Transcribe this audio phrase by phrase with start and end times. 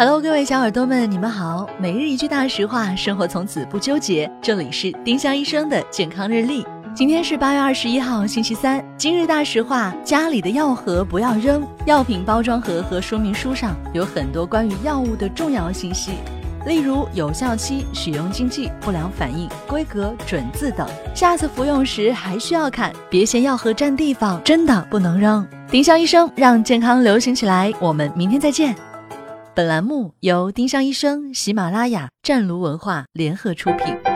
[0.00, 1.68] Hello，各位小耳朵们，你们好。
[1.78, 4.32] 每日一句大实话，生活从此不纠结。
[4.40, 6.66] 这里是丁香医生的健康日历。
[6.94, 8.82] 今天是八月二十一号，星期三。
[8.96, 11.62] 今日大实话：家里的药盒不要扔。
[11.84, 16.12] 药品包装盒和说明书上有很多关于药物的重要信息，
[16.64, 20.88] 例如有效期、使用禁忌、不良反应、规格、准字等。
[21.14, 25.46] 下次服用时还需要看，别嫌药盒占地方，真的不能扔。
[25.68, 28.74] 丁香医生让健康流行起来，我们明天再见。
[29.52, 34.09] 本栏目由丁香医生、喜马拉雅、湛庐文化联合出品。